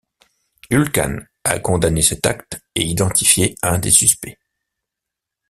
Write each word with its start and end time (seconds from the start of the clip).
Ulcan 0.71 1.19
a 1.43 1.59
condamné 1.59 2.01
cet 2.01 2.25
acte 2.25 2.59
et 2.73 2.81
identifié 2.83 3.53
un 3.61 3.77
des 3.77 3.91
suspects. 3.91 4.39